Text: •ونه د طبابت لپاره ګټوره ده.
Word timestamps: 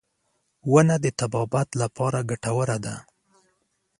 •ونه 0.71 0.95
د 1.03 1.05
طبابت 1.19 1.69
لپاره 1.81 2.19
ګټوره 2.29 2.77
ده. 2.85 2.95